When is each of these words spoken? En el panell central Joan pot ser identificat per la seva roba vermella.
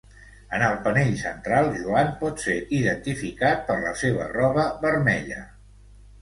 En 0.59 0.63
el 0.67 0.77
panell 0.85 1.11
central 1.23 1.69
Joan 1.81 2.09
pot 2.21 2.41
ser 2.45 2.55
identificat 2.77 3.61
per 3.69 3.77
la 3.83 3.93
seva 4.01 4.27
roba 4.33 4.65
vermella. 4.87 5.45